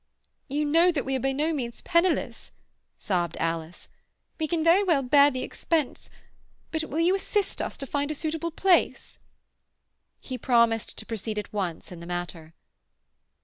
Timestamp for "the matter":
11.99-12.55